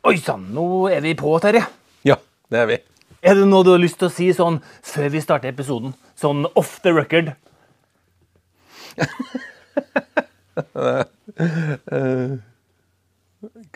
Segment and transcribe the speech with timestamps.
[0.00, 1.60] Oi sann, nå er vi på, Terje.
[2.08, 2.14] Ja,
[2.48, 2.76] det er vi.
[3.20, 5.92] Er det noe du har lyst til å si sånn før vi starter episoden?
[6.16, 7.34] Sånn off the record?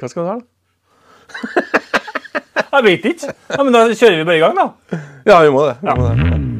[0.01, 0.45] Hva skal du ha, da?
[2.75, 3.37] Jeg vet ikke.
[3.53, 4.67] Ja, men da kjører vi bare i gang, da.
[5.29, 5.77] Ja, vi må det.
[5.85, 6.54] Vi må det.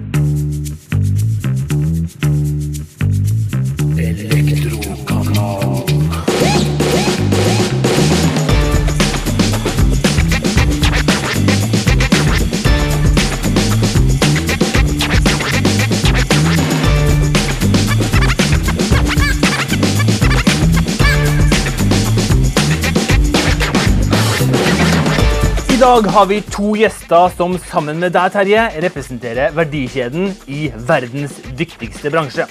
[25.95, 32.11] Dag har vi to gjester som sammen med deg, Terje, representerer verdikjeden i verdens dyktigste
[32.11, 32.49] bransje.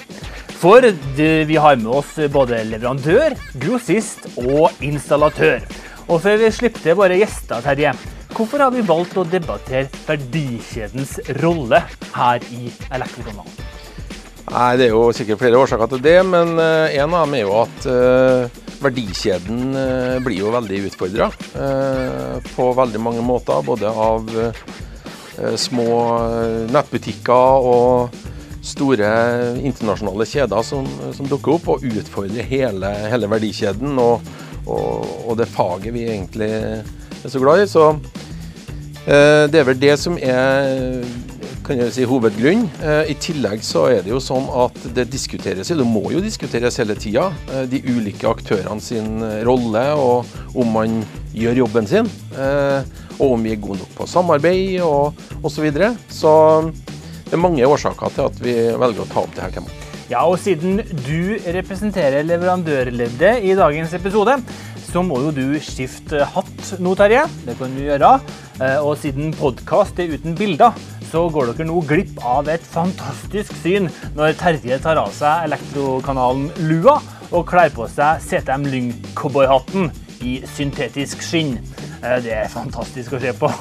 [0.61, 0.85] For
[1.49, 5.66] vi har med oss både leverandør, grossist og installatør.
[6.07, 7.91] Og før vi slipper til våre gjester, Terje,
[8.31, 11.83] hvorfor har vi valgt å debattere verdikjedens rolle
[12.16, 13.59] her i Elektrokanalen?
[14.53, 17.44] Nei, Det er jo sikkert flere årsaker til det, men eh, en av dem er
[17.44, 21.30] jo at eh, verdikjeden eh, blir jo veldig utfordra
[22.53, 23.64] på veldig mange måter.
[23.66, 25.89] Både av eh, små
[26.28, 28.20] eh, nettbutikker og
[28.64, 29.14] store
[29.59, 34.23] internasjonale kjeder som, som dukker opp og utfordrer hele, hele verdikjeden og,
[34.64, 37.72] og, og det faget vi egentlig er så glad i.
[37.72, 37.89] Så
[39.04, 41.04] Eh, Det er vel det som er
[41.64, 42.66] kan jeg si, hovedgrunn.
[42.83, 46.78] Eh, I tillegg så er det jo sånn at det diskuteres, det må jo diskuteres
[46.81, 47.30] hele tida,
[47.72, 50.25] de ulike aktørene sin eh, rolle og
[50.59, 51.00] om man
[51.33, 52.09] gjør jobben sin.
[52.38, 52.83] eh,
[53.20, 55.53] Og om vi er gode nok på samarbeid og osv.
[55.53, 55.92] Så, videre.
[56.09, 56.31] så
[57.30, 59.80] det er mange årsaker til at vi velger å ta opp det her temaet.
[60.11, 64.36] Ja, og siden du representerer leverandørleddet i dagens episode,
[64.92, 67.23] så må jo du skifte hatt nå, Terje.
[67.48, 68.11] Det kan du gjøre.
[68.61, 70.73] Eh, Og siden podkast er uten bilder,
[71.14, 73.86] så går dere nå glipp av et fantastisk syn
[74.17, 76.95] når Terje tar av seg elektrokanalen Lua
[77.30, 79.92] og kler på seg CTM Lyng-cowboyhatten
[80.26, 81.60] i syntetisk skinn.
[82.02, 83.52] Eh, Det er fantastisk å se på.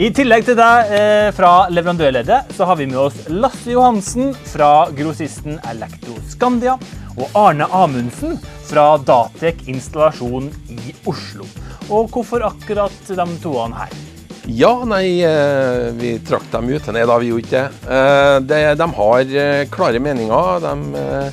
[0.00, 4.88] I tillegg til deg eh, fra leverandørleddet, så har vi med oss Lasse Johansen fra
[4.96, 6.78] grossisten Elektro Skandia
[7.14, 11.46] og Arne Amundsen fra Datek installasjon i Oslo.
[11.92, 14.13] Og hvorfor akkurat de toene her?
[14.46, 16.86] Ja, nei, eh, vi trakk dem ut.
[16.92, 18.50] Nei da, vi gjorde ikke det.
[18.52, 18.74] Eh.
[18.76, 20.60] De har eh, klare meninger.
[20.64, 21.32] De,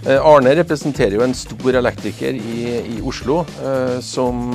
[0.00, 3.42] Arne representerer jo en stor elektriker i, i Oslo,
[4.00, 4.54] som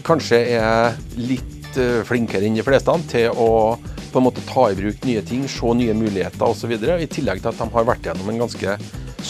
[0.00, 1.76] kanskje er litt
[2.08, 5.74] flinkere enn de fleste til å på en måte ta i bruk nye ting, se
[5.76, 6.72] nye muligheter osv.
[6.72, 8.78] I tillegg til at de har vært gjennom en ganske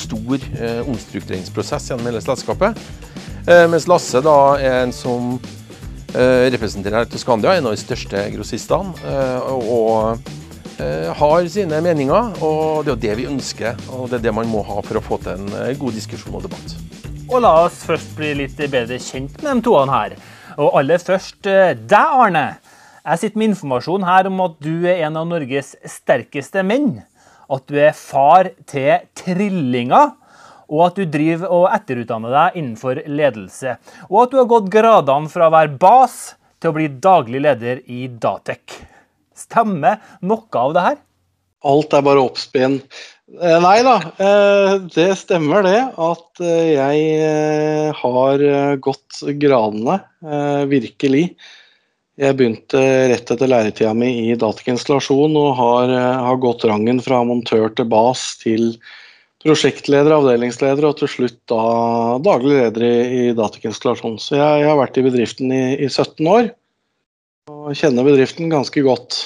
[0.05, 0.47] stor
[0.87, 2.79] omstruktureringsprosess gjennom hele selskapet.
[3.75, 5.35] Mens Lasse da er en som
[6.15, 10.19] eh, representerer Skandia, en av de største grossistene, eh, og
[10.79, 12.35] eh, har sine meninger.
[12.41, 15.01] Og det er jo det vi ønsker, og det er det man må ha for
[15.01, 16.77] å få til en god diskusjon og debatt.
[17.31, 20.19] Og la oss først bli litt bedre kjent med de toene her.
[20.61, 22.47] Og aller først deg, Arne.
[23.05, 27.03] Jeg sitter med informasjon her om at du er en av Norges sterkeste menn.
[27.53, 30.15] At du er far til trillinger.
[30.75, 33.77] Og at du driver og etterutdanner deg innenfor ledelse.
[34.11, 37.83] Og at du har gått gradene fra å være bas til å bli daglig leder
[37.87, 38.81] i Datec.
[39.39, 41.03] Stemmer noe av det her?
[41.65, 42.79] Alt er bare oppspinn.
[43.41, 48.45] Eh, Nei da, eh, det stemmer det at eh, jeg har
[48.85, 50.01] gått gradene,
[50.69, 51.29] virkelig.
[52.21, 52.81] Jeg begynte
[53.11, 55.91] rett etter læretida mi i datainstallasjon og har,
[56.29, 58.77] har gått rangen fra montør til bas til
[59.45, 61.63] prosjektleder, avdelingsleder og til slutt da
[62.25, 62.97] daglig leder i,
[63.29, 64.19] i datakonstellasjon.
[64.23, 66.53] Så jeg, jeg har vært i bedriften i, i 17 år
[67.53, 69.19] og kjenner bedriften ganske godt.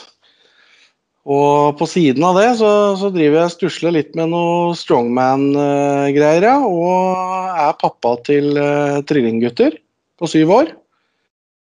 [1.29, 6.57] Og på siden av det så, så driver jeg stusler litt med noe strongman-greier, ja.
[6.65, 9.77] Og er pappa til uh, trillinggutter
[10.19, 10.73] på syv år.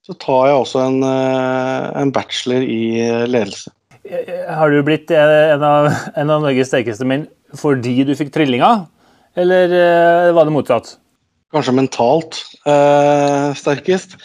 [0.07, 3.73] Så tar jeg også en, uh, en bachelor i eh, ledelse.
[4.57, 7.27] Har du blitt en av, en av Norges sterkeste menn
[7.57, 8.71] fordi du fikk trillinga,
[9.39, 10.97] eller eh, var det motsatt?
[11.55, 14.17] Kanskje mentalt øh, sterkest.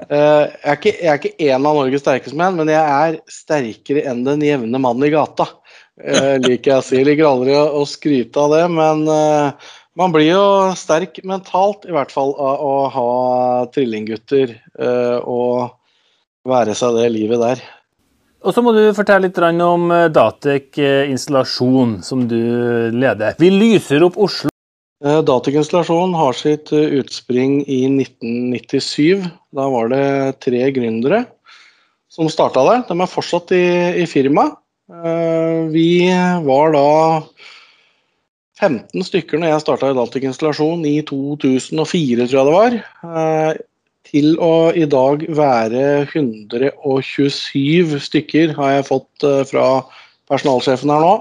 [0.00, 3.18] Uh, jeg, er ikke, jeg er ikke en av Norges sterkeste menn, men jeg er
[3.28, 5.44] sterkere enn den jevne mann i gata.
[6.00, 6.96] Uh, liker jeg å si.
[7.02, 10.44] Jeg liker aldri å, å skryte av det, men uh, man blir jo
[10.78, 13.10] sterk mentalt, i hvert fall, av å ha
[13.74, 15.74] trillinggutter eh, og
[16.48, 17.62] være seg det livet der.
[18.40, 22.38] Og så må du fortelle litt om eh, Datec eh, installasjon, som du
[22.94, 23.36] leder.
[23.40, 24.48] Vi lyser opp Oslo.
[25.00, 29.28] Datek installasjon har sitt eh, utspring i 1997.
[29.56, 31.24] Da var det tre gründere
[32.10, 32.82] som starta der.
[32.88, 33.64] De er fortsatt i,
[34.02, 34.56] i firmaet.
[34.90, 35.88] Eh, Vi
[36.48, 36.86] var da
[38.60, 42.80] 15 stykker når jeg starta i Daltic installasjon i 2004, tror jeg det var.
[44.10, 49.66] Til å i dag være 127 stykker har jeg fått eh, fra
[50.30, 51.14] personalsjefen her nå.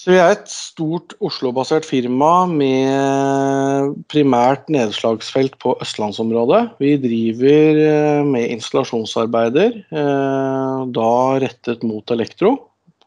[0.00, 6.62] Så vi er et stort Oslo-basert firma med primært nedslagsfelt på østlandsområdet.
[6.80, 11.10] Vi driver eh, med installasjonsarbeider, eh, da
[11.44, 12.58] rettet mot elektro,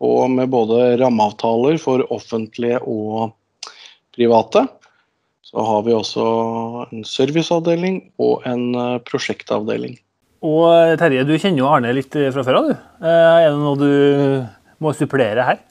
[0.03, 3.31] Og med både rammeavtaler for offentlige og
[4.13, 4.67] private.
[5.53, 6.23] Så har vi også
[6.89, 9.99] en serviceavdeling og en eh, prosjektavdeling.
[10.43, 12.73] Og eh, Terje, du kjenner jo Arne litt fra før av, du.
[13.05, 15.61] Eh, Er det noe du må supplere her?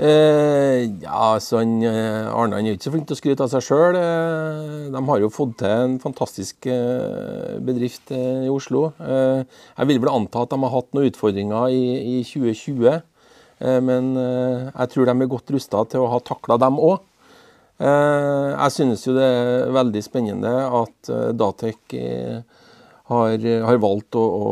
[0.00, 3.64] Eh, ja, han, eh, Arne han er ikke så flink til å skryte av seg
[3.66, 3.98] sjøl.
[4.92, 8.90] De har jo fått til en fantastisk eh, bedrift eh, i Oslo.
[9.00, 9.42] Eh,
[9.80, 11.84] Jeg vil vel anta at de har hatt noen utfordringer i,
[12.20, 13.00] i 2020,
[13.60, 17.00] eh, men eh, jeg tror de er godt rusta til å ha takla dem òg.
[17.80, 20.50] Jeg synes jo det er veldig spennende
[20.82, 22.42] at eh, Datec eh,
[23.08, 24.50] har, har valgt å, å,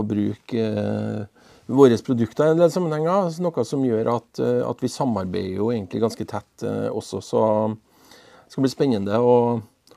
[0.00, 3.30] å bruke eh, våre produkter i en del sammenhenger.
[3.44, 7.20] Noe som gjør at, eh, at vi samarbeider jo egentlig ganske tett eh, også.
[7.24, 7.42] Så
[7.76, 9.36] det skal bli spennende å,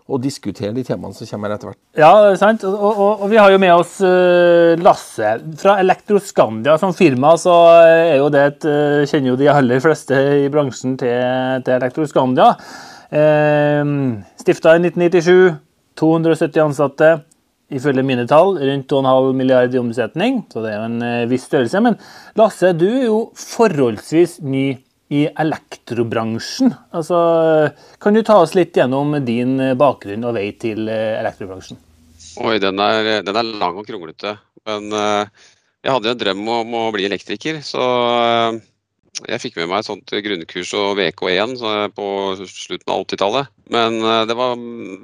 [0.04, 1.80] å diskutere de temaene som kommer etter hvert.
[1.96, 2.66] Ja, sant.
[2.68, 7.36] Og, og, og vi har jo med oss eh, Lasse fra Elektroskandia som firma.
[7.40, 7.54] Så
[7.88, 12.50] er jo det et, eh, kjenner jo de aller fleste i bransjen til, til Elektroskandia.
[13.14, 13.94] Eh,
[14.44, 15.54] Stifta i 1997,
[16.02, 17.14] 270 ansatte.
[17.74, 21.48] Ifølge mine tall rundt 2,5 milliard i omsetning, så det er jo en eh, viss
[21.48, 21.80] størrelse.
[21.82, 21.96] Men
[22.38, 24.68] Lasse, du er jo forholdsvis ny
[25.14, 26.74] i elektrobransjen.
[26.96, 27.18] Altså,
[28.02, 31.80] kan du ta oss litt gjennom din bakgrunn og vei til eh, elektrobransjen?
[32.42, 34.38] Oi, den er, den er lang og kronglete.
[34.68, 35.50] Men eh,
[35.84, 37.84] jeg hadde jo en drøm om å bli elektriker, så
[38.16, 38.62] eh,
[39.28, 41.54] jeg fikk med meg et sånt grunnkurs og VK1
[41.94, 42.08] på
[42.40, 43.52] slutten av 80-tallet.
[43.76, 44.58] Men det var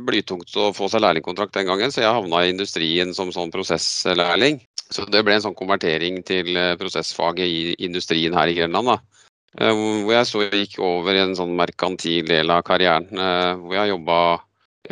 [0.07, 4.57] blytungt å få seg lærlingkontrakt den gangen, så jeg havna i industrien som sånn prosesslærling.
[4.89, 8.95] Så det ble en sånn konvertering til prosessfaget i industrien her i Grenland.
[8.95, 9.18] da.
[9.57, 13.09] Eh, Hvor jeg så gikk over i en sånn merkantil del av karrieren.
[13.17, 14.19] eh, Hvor jeg jobba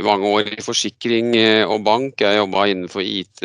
[0.04, 2.18] mange år i forsikring eh, og bank.
[2.22, 3.44] Jeg jobba innenfor IT,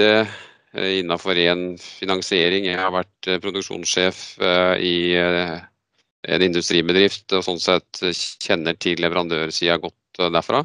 [0.73, 2.65] innenfor ren finansiering.
[2.65, 4.39] Jeg har vært produksjonssjef
[4.81, 8.01] i en industribedrift og sånn sett
[8.41, 10.63] kjenner til leverandørsida godt derfra.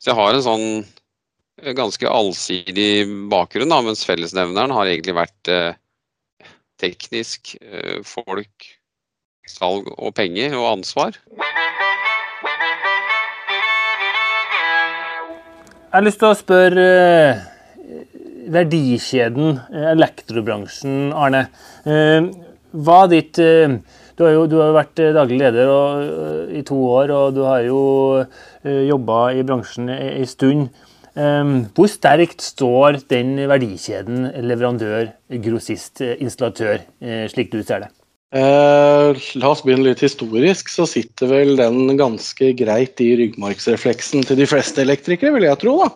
[0.00, 0.84] Så jeg har en sånn
[1.76, 5.52] ganske allsidig bakgrunn, da, mens fellesnevneren har egentlig vært
[6.80, 7.56] teknisk,
[8.04, 8.72] folk,
[9.50, 11.16] salg og penger og ansvar.
[15.96, 17.44] Jeg har lyst til å spørre eh,
[18.52, 21.46] verdikjeden, eh, elektrobransjen, Arne.
[21.88, 22.26] Eh,
[22.76, 23.38] Hva er ditt
[24.16, 27.62] Du har jo du har vært daglig leder og, i to år, og du har
[27.64, 27.80] jo
[28.64, 30.68] jobba i bransjen en stund.
[31.16, 35.12] Hvor sterkt står den verdikjeden leverandør,
[35.44, 36.84] grossist, installatør,
[37.32, 37.95] slik du ser det?
[38.34, 44.40] Eh, la oss begynne litt historisk, så sitter vel den ganske greit i ryggmargsrefleksen til
[44.40, 45.76] de fleste elektrikere, vil jeg tro.
[45.84, 45.90] da.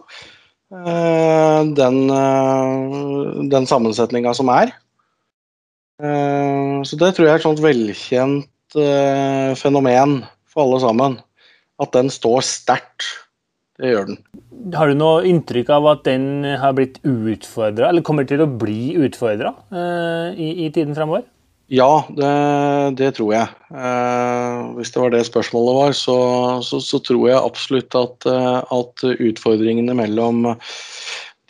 [0.70, 4.70] Eh, den eh, den sammensetninga som er.
[6.00, 11.18] Eh, så det tror jeg er et sånt velkjent eh, fenomen for alle sammen.
[11.80, 13.08] At den står sterkt.
[13.80, 14.18] Det gjør den.
[14.76, 18.92] Har du noe inntrykk av at den har blitt utfordra, eller kommer til å bli
[19.00, 21.24] utfordra eh, i, i tiden fremover?
[21.70, 22.30] Ja, det,
[22.98, 23.46] det tror jeg.
[23.70, 26.16] Eh, hvis det var det spørsmålet var, så,
[26.66, 30.48] så, så tror jeg absolutt at, eh, at utfordringene mellom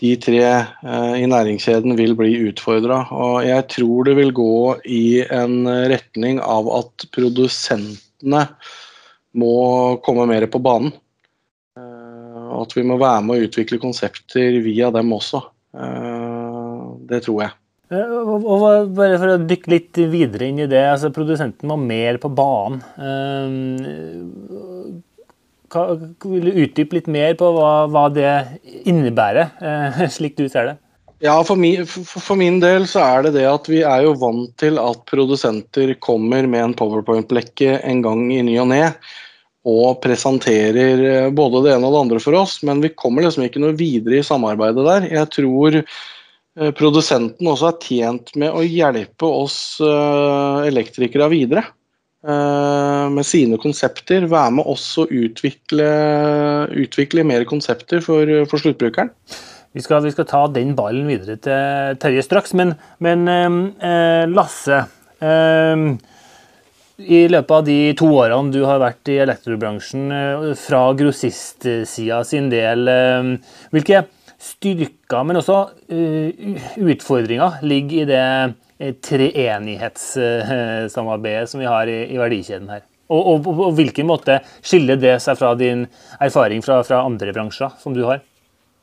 [0.00, 3.06] de tre eh, i næringskjeden vil bli utfordra.
[3.16, 4.58] Og jeg tror det vil gå
[4.92, 8.44] i en retning av at produsentene
[9.40, 9.56] må
[10.04, 10.92] komme mer på banen.
[11.80, 15.40] Eh, at vi må være med å utvikle konsepter via dem også.
[15.80, 17.59] Eh, det tror jeg.
[17.90, 22.20] Eh, Og, bare for å dykke litt videre inn i det, altså Produsenten må mer
[22.22, 22.82] på banen.
[22.94, 23.46] Eh,
[26.26, 28.30] vil du utdype litt mer på hva, hva det
[28.86, 30.76] innebærer, eh, slik du ser det?
[31.20, 34.54] Ja, for min, for, min del så er det det at vi er jo vant
[34.62, 38.86] til at produsenter kommer med en powerpoint-blekke en gang i ny og ne
[39.68, 43.60] og presenterer både det ene og det andre for oss, men vi kommer liksom ikke
[43.60, 45.04] noe videre i samarbeidet der.
[45.12, 45.76] Jeg tror
[46.76, 51.66] produsenten også er tjent med å hjelpe oss eh, elektrikere videre.
[52.20, 55.86] med sine konsepter være med oss å utvikle,
[56.76, 59.08] utvikle mer konsepter for, for sluttbrukeren.
[59.72, 64.80] Vi skal, vi skal, ta den ballen videre til Terje straks, men, men eh, Lasse
[65.22, 65.84] eh,
[66.98, 72.50] I løpet av de to årene du har vært i elektrobransjen, eh, fra grossistsida sin
[72.50, 73.30] del, eh,
[73.70, 74.02] hvilke
[74.40, 75.58] styrker, men også
[75.92, 76.28] uh,
[76.80, 78.54] utfordringer, ligger i det uh,
[79.04, 82.82] treenighetssamarbeidet som vi har i verdikjeden her?
[83.10, 85.86] Og, og, og, og hvilken måte skiller det seg fra din
[86.22, 88.20] erfaring fra, fra andre bransjer som du har?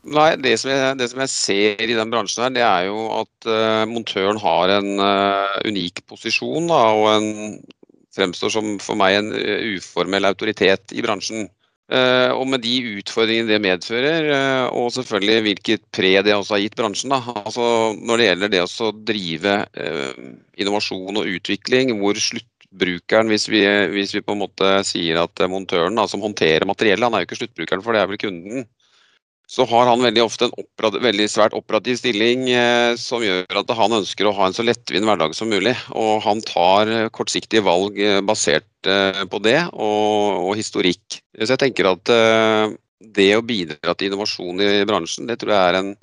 [0.08, 3.08] Nei, det som, jeg, det som, jeg, ser i den bransjen, her, det er jo
[3.18, 6.70] at uh, montøren har en uh, unik posisjon.
[6.70, 7.58] Da, og en,
[8.16, 11.50] fremstår som for meg en uh, uformell autoritet i bransjen.
[11.88, 16.64] Uh, og med de utfordringene det medfører, uh, og selvfølgelig hvilket pre det også har
[16.66, 17.16] gitt bransjen.
[17.16, 17.64] Altså,
[17.96, 20.26] når det gjelder det å drive uh,
[20.60, 23.64] innovasjon og utvikling, hvor sluttbrukeren, hvis vi,
[23.94, 27.30] hvis vi, på en måte sier at montøren da, som håndterer materiellet, han er jo
[27.30, 28.68] ikke sluttbrukeren, for det er vel kunden
[29.48, 33.96] så har han veldig ofte en veldig svært operativ stilling eh, som gjør at han
[34.02, 35.72] ønsker å ha en så lettvint hverdag som mulig.
[35.96, 41.22] Og han tar eh, kortsiktige valg eh, basert eh, på det og, og, historikk.
[41.40, 45.72] Så jeg tenker at eh, det å bidra til innovasjon i bransjen, det tror jeg
[45.72, 45.96] er en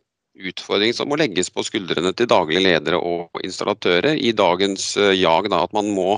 [0.48, 5.52] utfordring som må legges på skuldrene til daglige ledere og installatører i dagens jag.
[5.52, 6.16] Da, at man må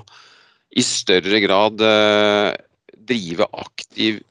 [0.71, 1.83] i større grad
[3.11, 4.23] drive aktiv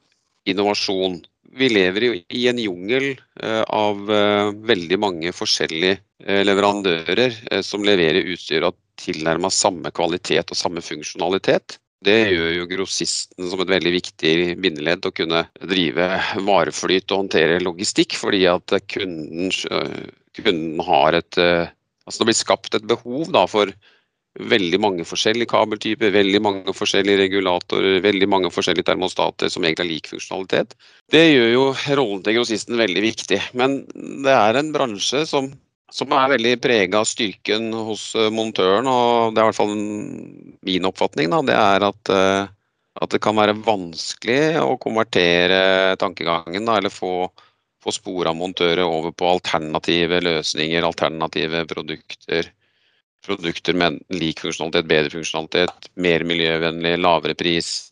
[0.48, 1.20] innovasjon
[1.56, 8.28] vi lever i en jungel eh, av eh, veldig mange forskjellige eh, leverandører som leverer
[8.34, 11.78] utstyr av tilnærma samme kvalitet og samme funksjonalitet.
[12.04, 16.10] Det gjør jo grossisten som et veldig viktig bindeledd å kunne drive
[16.44, 19.50] vareflyt og håndtere logistikk, fordi at kunden,
[20.36, 21.40] kunden har et
[22.06, 23.72] Altså det blir skapt et behov da, for
[24.36, 29.92] veldig mange forskjellige kabeltyper, veldig mange forskjellige regulatorer, veldig mange forskjellige termostater som egentlig har
[29.92, 30.74] lik funksjonalitet.
[31.12, 31.66] Det gjør jo
[32.00, 33.40] rollen til grossisten veldig viktig.
[33.56, 33.78] Men
[34.24, 35.48] det er en bransje som,
[35.92, 39.74] som er veldig prega av styrken hos eh, montøren, og det er i hvert fall
[39.76, 41.32] min oppfatning.
[41.32, 42.52] Da, det er at, eh,
[43.00, 47.30] at, det kan være vanskelig å konvertere tankegangen, da, eller få,
[47.82, 52.52] få spora montører over på alternative løsninger, alternative produkter
[53.26, 57.90] produkter med lik funksjonalitet, bedre funksjonalitet, mer miljøvennlig, lavere pris.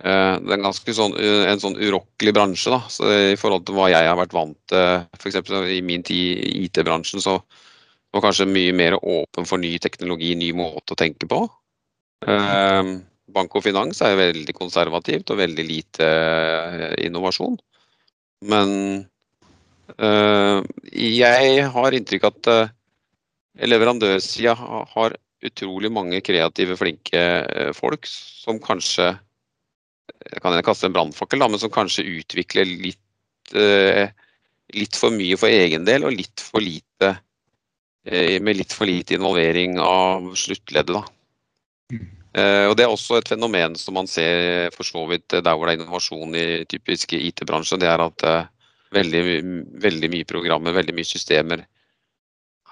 [0.00, 3.66] Eh, det er en ganske sånn, eh, en sånn urokkelig bransje da, så i forhold
[3.68, 5.04] til hva jeg har vært vant til.
[5.18, 5.36] F.eks.
[5.76, 7.36] i min tid i IT-bransjen så
[8.10, 11.44] var kanskje mye mer åpen for ny teknologi, ny måte å tenke på.
[12.26, 12.96] Eh,
[13.30, 16.08] bank og finans er veldig konservativt og veldig lite
[17.04, 17.60] innovasjon.
[18.48, 19.06] Men
[20.90, 22.70] jeg har inntrykk av at
[23.58, 25.16] leverandørsida har
[25.46, 29.14] utrolig mange kreative, flinke eh, folk som kanskje
[30.20, 34.10] jeg kan kaste en brannfakkel, men som kanskje utvikler litt, eh,
[34.76, 37.14] litt for mye for egen del og litt for lite
[38.04, 40.98] eh, med litt for lite involvering av sluttleddet.
[40.98, 41.04] Da.
[42.70, 45.72] Og Det er også et fenomen som man ser for så vidt der hvor det
[45.72, 47.80] er innovasjon i typiske IT-bransje.
[47.80, 48.24] Det er at
[48.94, 49.22] veldig,
[49.82, 51.64] veldig mye programmer, veldig mye systemer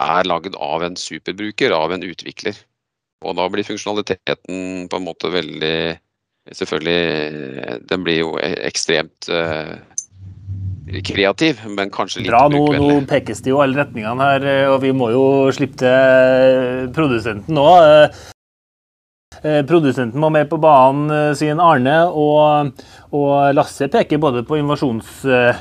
[0.01, 2.59] er lagd av en superbruker, av en utvikler.
[3.27, 5.79] Og da blir funksjonaliteten på en måte veldig
[6.49, 9.75] Selvfølgelig, den blir jo ekstremt uh,
[11.05, 14.81] kreativ, men kanskje litt Bra, nå, nå, pekes det jo alle retningene her, eh, og
[14.81, 17.67] vi må jo slippe til produsenten nå.
[19.43, 22.73] Eh, produsenten må med på banen, sier Arne, og,
[23.13, 25.61] og Lasse peker både på innovasjons eh,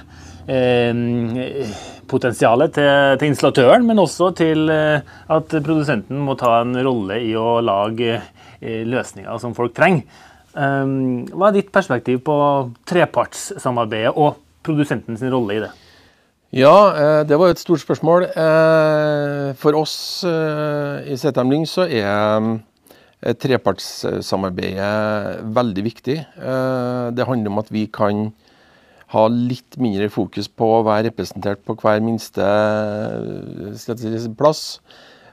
[2.09, 5.01] potensialet til, til, installatøren, men også til eh,
[5.33, 10.03] at produsenten må ta en rolle i å lage eh, løsninger som folk trenger.
[10.57, 12.35] Um, hva er ditt perspektiv på
[12.89, 15.73] trepartssamarbeidet og produsentens rolle i det?
[16.57, 18.25] Ja, eh, det var et stort spørsmål.
[19.61, 22.57] For oss i ZM så er
[23.37, 26.17] trepartssamarbeidet veldig viktig.
[27.17, 28.31] Det handler om at vi kan
[29.13, 32.47] ha litt mindre fokus på å være representert på hver minste
[33.79, 34.63] si, plass.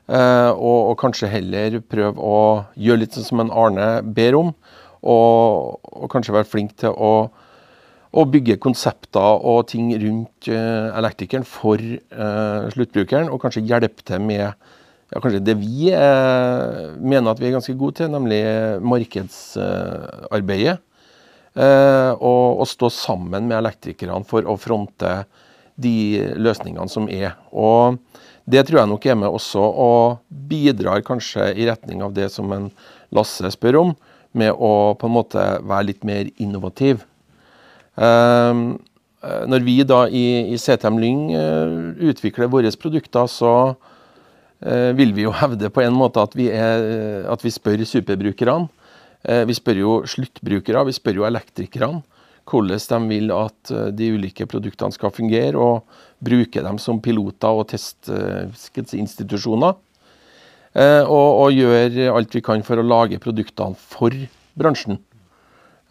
[0.05, 2.37] Eh, og, og, kanskje heller prøve å
[2.77, 4.53] gjøre litt sånn som en Arne ber om.
[5.05, 7.13] Og, og kanskje være flink til å,
[8.13, 13.33] å, bygge konsepter og ting rundt eh, elektrikeren for eh, sluttbrukeren.
[13.33, 17.77] Og kanskje hjelpe til med ja, kanskje det vi eh, mener at vi er ganske
[17.81, 18.43] gode til, nemlig
[18.85, 20.79] markedsarbeidet.
[21.55, 25.21] Eh, og, og, stå sammen med elektrikerne for å fronte
[25.79, 27.37] de løsningene som er.
[27.55, 28.01] Og
[28.51, 32.51] det tror jeg nok er med også og bidrar kanskje i retning av det som
[32.55, 32.69] en
[33.15, 33.93] Lasse spør om,
[34.35, 37.05] med å på en måte være litt mer innovativ.
[37.95, 38.81] Um,
[39.23, 45.29] når vi da i, i CTM Lyng uh, utvikler våre produkter, så uh, vil vi
[45.29, 46.83] jo hevde på en måte at vi, er,
[47.31, 48.67] at vi spør superbrukerne.
[49.25, 52.01] Uh, vi spør jo sluttbrukere, vi spør jo elektrikerne
[52.45, 55.89] hvordan de vil at de ulike produktene skal fungere, og
[56.21, 59.73] bruke dem som piloter og testinstitusjoner.
[61.09, 64.13] Og, og gjøre alt vi kan for å lage produktene for
[64.61, 65.01] bransjen.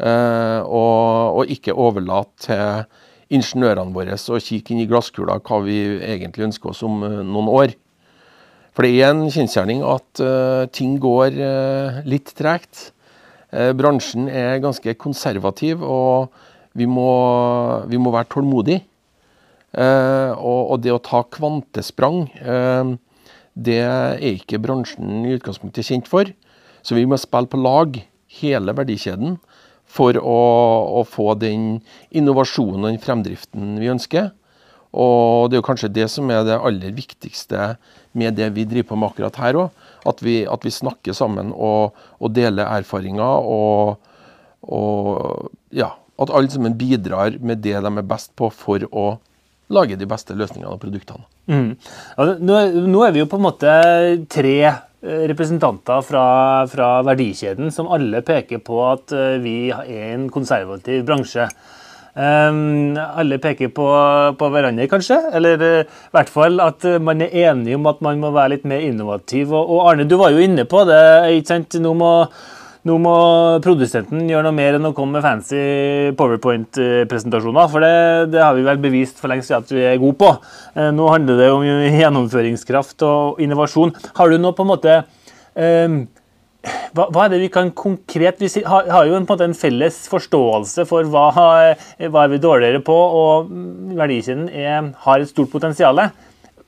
[0.02, 5.78] Eh, og, og ikke overlate til ingeniørene våre å kikke inn i glasskula hva vi
[6.02, 7.76] egentlig ønsker oss om eh, noen år.
[8.74, 12.88] For det er en kjensgjerning at uh, ting går uh, litt tregt.
[13.54, 16.34] Uh, bransjen er ganske konservativ, og
[16.74, 17.10] vi må,
[17.90, 18.88] vi må være tålmodige.
[19.74, 22.28] Og, og, det å ta kvantesprang,
[23.58, 26.30] det er ikke bransjen i utgangspunktet kjent for.
[26.86, 27.98] Så vi må spille på lag,
[28.42, 29.40] hele verdikjeden,
[29.94, 30.40] for å,
[31.00, 31.80] å, få den
[32.16, 34.32] innovasjonen og den fremdriften vi ønsker.
[34.94, 37.74] Og det er jo kanskje det som er det aller viktigste
[38.18, 39.84] med det vi driver på med akkurat her òg.
[40.06, 43.48] At, at, vi snakker sammen og, og deler erfaringer.
[43.48, 43.98] Og,
[44.64, 49.08] og, ja, at alle sammen bidrar med det de er best på for å
[49.74, 51.26] lage de beste løsningene og produktene.
[51.50, 51.74] Mm.
[52.46, 53.72] Nå, nå, er vi jo på en måte
[54.32, 54.58] tre
[55.04, 56.26] Eh, representanter fra,
[56.72, 61.50] fra, verdikjeden som alle peker på at eh, vi er en konservativ bransje.
[62.14, 63.86] Um, alle peker på,
[64.38, 65.18] på, hverandre, kanskje?
[65.34, 68.68] Eller uh, i hvert fall at man er enige om at man må være litt
[68.70, 69.54] mer innovativ.
[69.54, 71.06] Og, og Arne, du var jo inne på det.
[71.40, 71.80] ikke sant?
[71.82, 72.14] Nå må
[72.84, 73.14] nå må
[73.64, 75.60] produsenten gjøre noe mer enn å komme med fancy
[76.20, 77.70] powerpoint-presentasjoner.
[77.72, 77.94] For det,
[78.34, 80.34] det, har vi vel bevist for lengst at vi er gode på.
[80.76, 83.96] Uh, nå handler det om gjennomføringskraft og innovasjon.
[84.20, 84.98] Har du noe på en måte
[85.56, 86.02] um,
[86.94, 89.98] hva, hva, er det vi kan konkret Vi har, har jo en, en, en, felles
[90.12, 93.54] forståelse for hva, hva er vi dårligere på, og
[93.98, 96.02] verdikjeden er, har et stort potensial.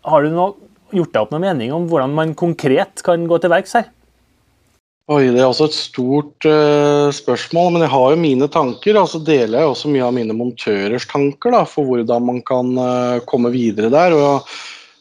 [0.05, 0.55] Har du noe,
[0.95, 3.91] gjort deg opp noen mening om hvordan man konkret kan gå til verks her?
[5.05, 8.97] Oi, Det er også et stort uh, spørsmål, men jeg har jo mine tanker.
[8.97, 12.71] og så deler jeg også mye av mine montørers tanker da, for hvordan man kan
[12.73, 14.17] uh, komme videre der.
[14.17, 14.49] Og,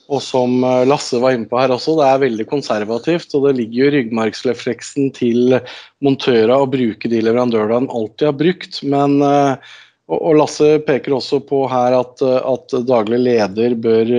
[0.08, 3.32] og, som eh, Lasse var inne på her også, det er veldig konservativt.
[3.36, 5.56] Og det ligger jo i ryggmargsrefleksen til
[6.04, 8.82] montører å bruke de leverandørene han alltid har brukt.
[8.84, 9.72] Men uh,
[10.12, 14.12] og, Lasse peker også på her at, at daglig leder bør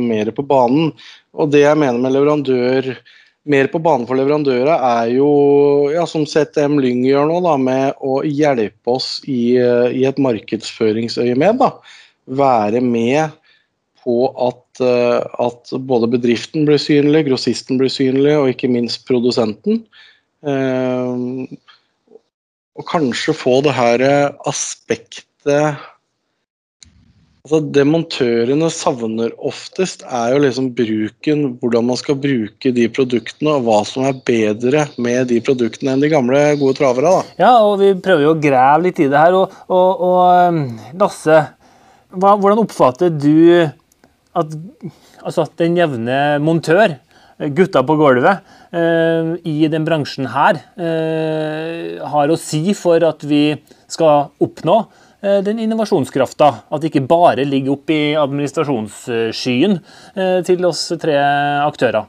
[0.00, 0.94] mer på banen.
[1.36, 2.94] Og det jeg mener med leverandør
[3.46, 5.28] mer på banen for leverandører er jo,
[5.92, 11.62] ja, som CTM Lyng gjør nå, da, med å hjelpe oss i, i et markedsføringsøyemed.
[12.40, 13.36] Være med
[14.06, 14.16] på
[14.46, 14.82] at,
[15.42, 19.82] at, både bedriften blir synlig, grossisten blir synlig, og ikke minst produsenten.
[20.46, 21.50] Eh,
[22.76, 24.06] og kanskje få det her
[24.46, 25.76] aspektet
[27.46, 33.52] Altså, det montørene savner oftest, er jo liksom bruken, hvordan man skal bruke de produktene,
[33.54, 37.06] og hva som er bedre med de produktene enn de gamle, gode travere.
[37.06, 37.36] Da.
[37.44, 39.38] Ja, og vi prøver jo å grave litt i det her.
[39.38, 40.58] Og, og, og um,
[40.98, 41.38] Lasse,
[42.18, 43.62] hva, hvordan oppfatter du
[44.36, 44.54] at
[45.22, 46.98] altså, den jevne montør,
[47.56, 53.50] gutta på gulvet, eh, i den bransjen her, eh, har å si for at vi
[53.92, 54.78] skal oppnå
[55.26, 56.48] Eh, den innovasjonskrafta.
[56.70, 59.78] At det ikke bare ligger oppe i administrasjonsskyen
[60.14, 61.16] eh, til oss tre
[61.64, 62.08] aktører.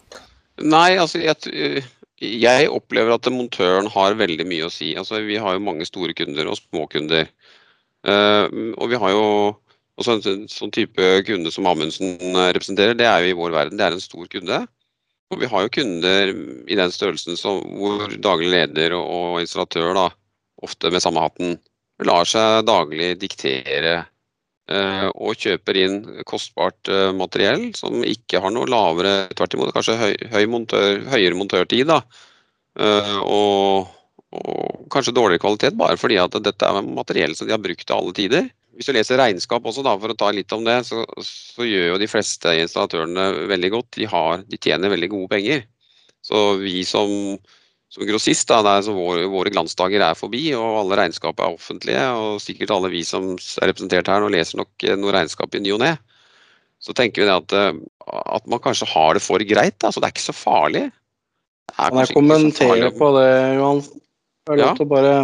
[0.58, 1.86] Nei, altså jeg,
[2.20, 4.94] jeg opplever at montøren har veldig mye å si.
[4.98, 7.30] Altså, vi har jo mange store kunder og små kunder.
[8.08, 8.46] Uh,
[8.78, 9.24] og vi har jo
[9.98, 12.18] også en sånn type kunde som Amundsen
[12.54, 13.80] representerer, det er jo i vår verden.
[13.80, 14.60] Det er en stor kunde.
[15.34, 16.30] Og vi har jo kunder
[16.70, 20.06] i den størrelsen som, hvor daglig leder og, og installatør da,
[20.64, 21.58] ofte med samme hatten
[22.06, 23.96] lar seg daglig diktere
[24.70, 29.98] eh, og kjøper inn kostbart eh, materiell som ikke har noe lavere, tvert imot kanskje
[30.00, 31.90] høy, høy montør, høyere montørtid.
[31.90, 32.02] da,
[32.80, 33.90] eh, og,
[34.32, 37.98] og, kanskje dårligere kvalitet bare fordi at dette er materiell som de har brukt til
[37.98, 38.50] alle tider.
[38.78, 41.96] Hvis du leser regnskap også, da, for å ta litt om det, så, så gjør
[41.96, 43.90] jo de fleste installatørene veldig godt.
[43.98, 45.64] De, har, de tjener veldig gode penger.
[46.26, 47.10] Så vi som
[47.90, 48.48] som grossist.
[48.50, 52.04] Da, der våre, våre, glansdager er forbi, og alle regnskap er offentlige.
[52.20, 55.64] Og sikkert alle vi som er representert her nå, leser nok eh, noe regnskap i
[55.64, 55.94] ny og ne.
[56.84, 57.72] Så tenker vi at, eh,
[58.08, 59.78] at, man kanskje har det for greit.
[59.82, 59.92] Da.
[59.92, 60.88] Så det er ikke så farlig.
[61.76, 63.82] Kan jeg kommentere på det, Johan?
[64.56, 64.74] Ja.
[64.88, 65.16] Bare...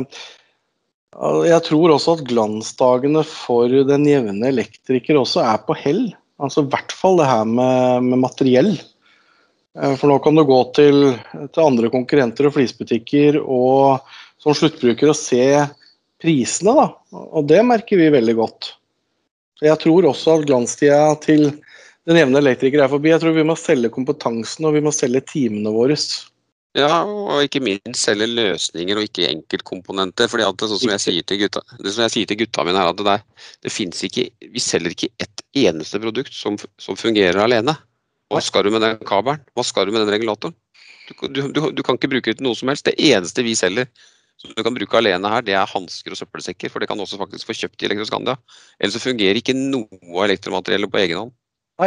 [1.13, 6.08] Jeg tror også at glansdagene for den jevne elektriker også er på hell.
[6.41, 8.73] Altså I hvert fall det her med, med materiell.
[9.78, 11.13] Eh, for nå kan du gå til,
[11.54, 14.02] til andre konkurrenter og flisbutikker og
[14.41, 15.45] som sluttbruker å se
[16.23, 16.88] prisene, da.
[17.13, 18.73] Og det merker vi veldig godt.
[19.60, 21.49] Så jeg tror også at glanstida til
[22.10, 23.13] den jevne elektriker er forbi.
[23.13, 25.95] Jeg tror vi må selge kompetansen og vi må selge timene våre.
[26.74, 30.30] Ja, og ikke minst selge løsninger og ikke enkeltkomponenter.
[30.30, 32.82] fordi at sånn som jeg sier til gutta, det som jeg sier til gutta mine
[32.82, 33.22] er at det, der,
[33.62, 37.78] det ikke, Vi selger ikke ett eneste produkt som, som, fungerer alene.
[38.34, 39.44] Hva skal du med den kabelen?
[39.54, 40.56] Hva skal du med den regulatoren?
[41.06, 42.90] Du, du, du, du kan ikke bruke det til noe som helst.
[42.90, 43.86] Det eneste vi selger
[44.42, 46.72] som du kan bruke alene her, det er hansker og søppelsekker.
[46.74, 48.36] For det kan du også faktisk få kjøpt i Elektroskandia.
[48.80, 51.38] Ellers så fungerer ikke noe av elektromateriellet på egen hånd.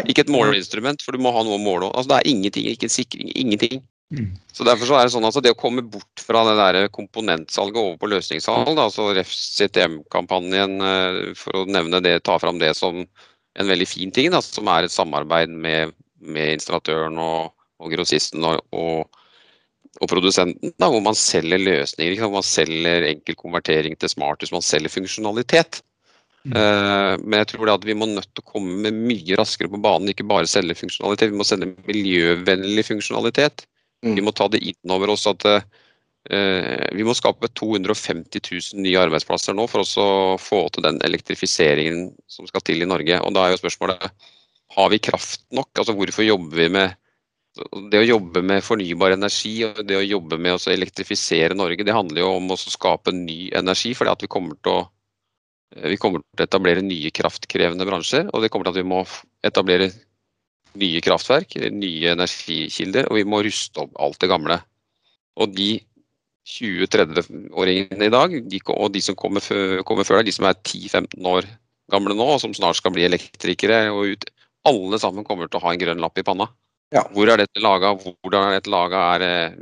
[0.07, 2.89] Ikke et måleinstrument, for du må ha noe å måle Altså, det er ingenting, ikke
[2.89, 3.85] en sikring, ingenting.
[4.15, 4.37] Mm.
[4.55, 7.81] Så derfor så er Det sånn altså det å komme bort fra det der komponentsalget
[7.81, 13.03] over på løsningssalg, altså Ref CTM-kampanjen, eh, for å nevne det, ta fram det som
[13.57, 18.47] en veldig fin ting, da, som er et samarbeid med, med installatøren og, og grossisten
[18.47, 19.19] og, og,
[19.99, 22.21] og, produsenten, da, hvor man selger løsninger.
[22.21, 25.83] Hvor man selger enkel konvertering til smarthus, man selger funksjonalitet.
[26.47, 29.71] Uh, men jeg tror det at vi må nødt til å komme med mye raskere
[29.73, 31.33] på banen, ikke bare selge funksjonalitet.
[31.33, 33.65] Vi må selge miljøvennlig funksjonalitet.
[34.05, 34.15] Mm.
[34.19, 35.63] Vi må ta det inn over oss at uh,
[36.97, 42.49] vi må skape 250 000 nye arbeidsplasser nå for å få til den elektrifiseringen som
[42.51, 43.21] skal til i Norge.
[43.23, 44.11] Og da er jo spørsmålet
[44.77, 45.71] har vi kraft nok?
[45.79, 47.03] Altså Hvorfor jobber vi med
[47.89, 51.95] det å jobbe med fornybar energi og det å jobbe med å elektrifisere Norge, det
[51.97, 53.95] handler jo om å skape ny energi.
[53.97, 54.83] fordi vi kommer til å
[55.75, 58.91] Eh, vi kommer til å etablere nye kraftkrevende bransjer, og det kommer til at vi
[58.93, 59.03] må
[59.47, 59.91] etablere
[60.79, 64.59] nye kraftverk, nye energikilder, og vi må ruste opp alt det gamle.
[65.41, 65.71] Og de
[66.47, 69.43] 20-30-åringene i dag, de, og de som kommer
[69.87, 71.49] kommer før, de som er 10-15 år
[71.93, 74.29] gamle nå, og som snart skal bli elektrikere og ut,
[74.67, 76.49] alle sammen kommer til å ha en grønn lapp i panna.
[76.95, 77.03] Ja.
[77.15, 79.59] Hvor er dette laga, hvordan er dette laga, er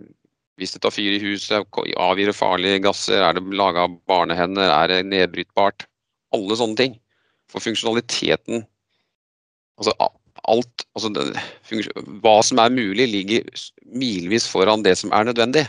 [0.60, 1.66] hvis det tar fyr i huset,
[1.98, 5.88] avgir det farlige gasser, er det laga av barnehender, er det nedbrytbart?
[6.34, 7.00] alle sånne ting.
[7.50, 8.64] For funksjonaliteten
[9.74, 9.90] Altså
[10.50, 11.10] alt altså
[12.22, 13.48] Hva som er mulig, ligger
[13.94, 15.64] milvis foran det som er nødvendig.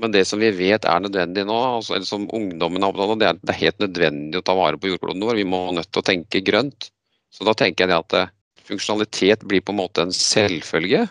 [0.00, 3.18] Men det som vi vet er nødvendig nå, altså, eller som ungdommen er opptatt av,
[3.20, 5.40] det er at det er helt nødvendig å ta vare på jordkloden vår.
[5.42, 6.88] Vi må nødt til å tenke grønt.
[7.30, 8.30] Så da tenker jeg at eh,
[8.70, 11.04] funksjonalitet blir på en måte en selvfølge.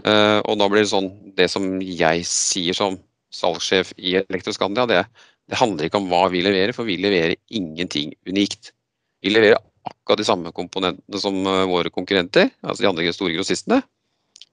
[0.00, 2.94] Uh, og da blir det sånn Det som jeg sier som
[3.36, 5.02] salgssjef i Elektroskandia, det,
[5.50, 8.72] det handler ikke om hva vi leverer, for vi leverer ingenting unikt.
[9.20, 13.80] Vi leverer akkurat de samme komponentene som eh, våre konkurrenter, altså de andre store grossistene.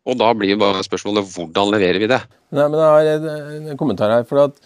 [0.07, 2.21] Og da blir bare spørsmålet hvordan leverer vi det?
[2.55, 4.23] Nei, men Jeg har en kommentar her.
[4.23, 4.61] for at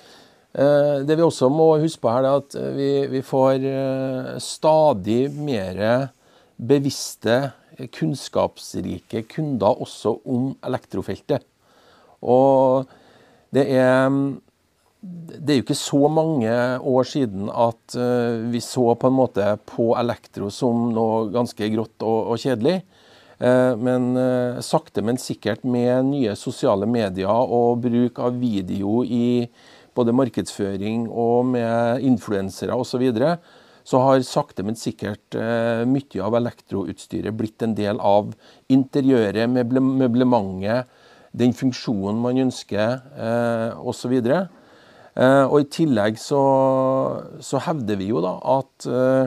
[0.53, 5.31] eh, Det vi også må huske på her, er at vi, vi får eh, stadig
[5.33, 6.11] mer
[6.61, 11.41] bevisste, kunnskapsrike kunder også om elektrofeltet.
[12.21, 12.85] Og
[13.55, 14.11] det er
[15.01, 19.45] det er jo ikke så mange år siden at uh, vi så på en måte
[19.65, 22.83] på elektro som noe ganske grått og, og kjedelig.
[23.41, 29.49] Uh, men uh, sakte, men sikkert med nye sosiale medier og bruk av video i
[29.97, 33.33] både markedsføring og med influensere osv., så, videre,
[33.83, 35.35] så har sakte, men sikkert
[35.89, 38.29] mye av elektroutstyret blitt en del av
[38.71, 40.87] interiøret, møblementet,
[41.35, 43.01] den funksjonen man ønsker
[43.81, 43.81] osv.
[43.83, 44.60] Og, så Eh,
[45.19, 46.41] og I tillegg så,
[47.43, 49.25] så, hevder vi jo da at uh,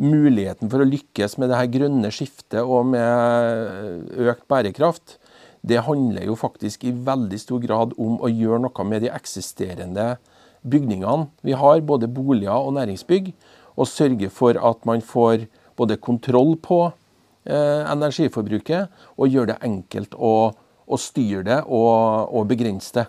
[0.00, 5.18] muligheten for å lykkes med det her grønne skiftet og med økt bærekraft,
[5.62, 10.16] det handler jo faktisk i veldig stor grad om å gjøre noe med de eksisterende
[10.62, 13.30] bygningene vi har, både boliger og næringsbygg,
[13.78, 15.46] og sørge for at man får
[15.78, 22.50] både kontroll på eh, energiforbruket og gjøre det enkelt å, å styre det og, og
[22.50, 23.06] begrense det.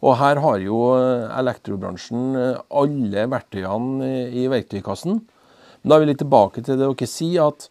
[0.00, 5.20] Og her har jo eh, elektrobransjen eh, alle verktøyene i verktøykassen.
[5.20, 7.68] Men da er vi litt tilbake til det dere sier, at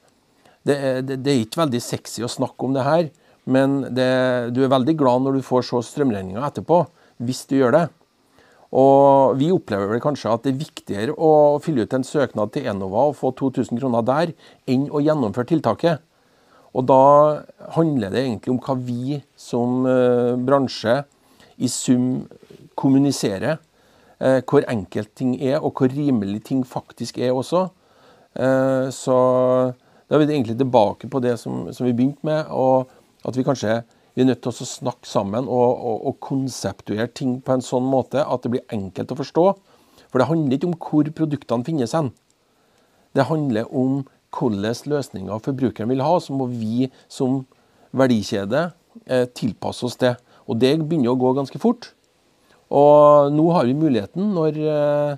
[0.68, 3.08] det er, det, det er, ikke veldig sexy å snakke om det her.
[3.50, 4.10] Men det,
[4.54, 6.84] du er veldig glad når du får så strømregninga etterpå,
[7.26, 7.86] hvis du gjør det.
[8.78, 12.68] Og vi opplever vel kanskje at det er viktigere å fylle ut en søknad til
[12.70, 14.36] Enova og få 2000 kroner der,
[14.70, 16.04] enn å gjennomføre tiltaket.
[16.78, 17.02] Og da
[17.74, 21.00] handler det egentlig om hva vi som uh, bransje
[21.60, 22.28] i sum
[22.80, 23.58] kommunisere
[24.20, 27.68] eh, hvor enkelt ting er, og hvor rimelig ting faktisk er også.
[28.36, 29.18] Eh, så
[30.10, 32.90] da er vi egentlig tilbake på det som, som vi begynte med, og
[33.28, 33.82] at vi kanskje
[34.16, 37.86] vi er nødt til å snakke sammen og, og, og, konseptuere ting på en sånn
[37.88, 39.44] måte at det blir enkelt å forstå.
[40.10, 42.10] For det handler ikke om hvor produktene finnes hen.
[43.16, 44.02] Det handler om
[44.36, 46.18] hvilke løsninger forbrukeren vil ha.
[46.20, 47.44] Så må vi som
[47.96, 48.72] verdikjede
[49.06, 50.18] eh, tilpasse oss det.
[50.50, 51.92] Og det begynner å gå ganske fort.
[52.70, 55.18] Og nå har vi muligheten, når eh,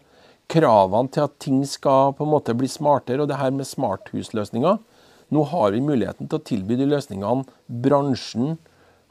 [0.52, 4.82] kravene til at ting skal på en måte bli smartere, og det her med smarthusløsninger
[5.32, 7.46] Nå har vi muligheten til å tilby de løsningene
[7.86, 8.58] bransjen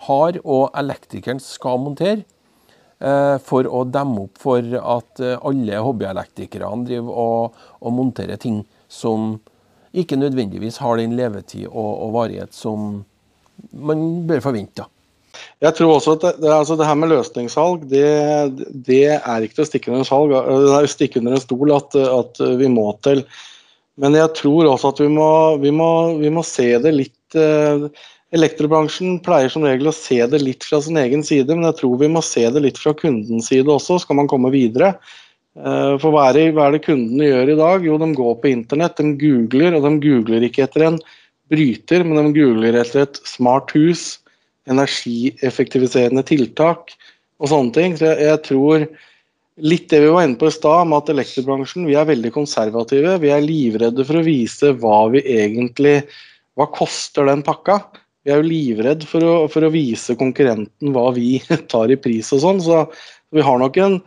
[0.04, 2.26] har og elektrikeren skal montere,
[3.00, 8.66] eh, for å demme opp for at eh, alle hobbyelektrikerne driver og, og monterer ting
[8.84, 9.38] som
[9.96, 13.00] ikke nødvendigvis har den levetid og, og varighet som
[13.72, 14.84] man bør forvente.
[15.60, 18.04] Jeg tror også at det, altså det her med løsningssalg, det,
[18.86, 21.74] det, er ikke til å stikke under en, salg, det er stikke under en stol
[21.76, 23.24] at, at, vi må til.
[24.00, 25.90] Men jeg tror også at vi må, vi må,
[26.22, 27.90] vi må se det litt eh,
[28.30, 31.96] Elektrobransjen pleier som regel å se det litt fra sin egen side, men jeg tror
[31.98, 34.92] vi må se det litt fra kundens side også, skal man komme videre.
[35.58, 37.88] Eh, for hva er, det, hva er det kundene gjør i dag?
[37.88, 41.00] Jo, de går på internett, de googler, og de googler ikke etter en
[41.50, 44.20] bryter, men de googler etter et smart hus
[44.68, 46.92] energieffektiviserende tiltak
[47.40, 47.96] og sånne ting.
[47.96, 48.84] Så jeg, jeg, tror
[49.60, 53.16] litt det vi var inne på i stad, med at elektrobransjen vi er veldig konservative.
[53.22, 56.02] Vi er livredde for å vise hva vi egentlig
[56.58, 57.78] Hva koster den pakka?
[58.26, 61.38] Vi er jo livredde for å, for å vise konkurrenten hva vi
[61.72, 62.58] tar i pris og sånn.
[62.60, 62.82] Så
[63.32, 64.00] vi har nok en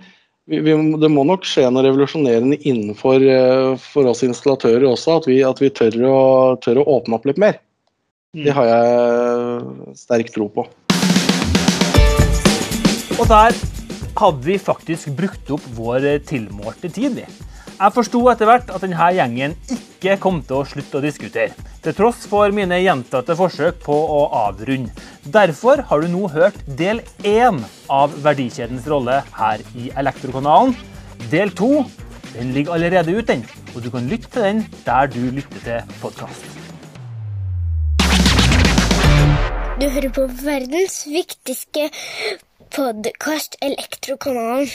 [0.45, 5.29] vi, vi, det må nok skje noe revolusjonerende innenfor uh, for oss installatører også, at
[5.29, 6.17] vi, at vi tør, å,
[6.63, 7.61] tør, å, åpne opp litt mer.
[8.33, 10.63] Det har jeg sterk tro på.
[13.21, 13.53] Og der
[14.17, 17.19] hadde vi faktisk brukt opp vår tilmålte tid.
[17.21, 21.53] Jeg forsto etter hvert at denne gjengen ikke kom til å slutte å diskutere,
[21.85, 24.89] til tross for mine gjentatte forsøk på å avrunde.
[25.29, 30.73] Derfor har du nå hørt del én av verdikjedens rolle her i Elektrokanalen.
[31.29, 31.85] Del to
[32.33, 33.37] den ligger allerede ute,
[33.75, 36.62] og du kan lytte til den der du lytter til podkast.
[39.81, 41.87] Du hører på verdens viktigste
[42.75, 44.69] podkast, Elektrokanalen.